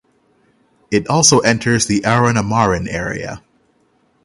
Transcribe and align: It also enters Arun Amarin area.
It 0.89 1.07
also 1.09 1.41
enters 1.41 1.87
Arun 2.03 2.35
Amarin 2.35 2.91
area. 2.91 3.43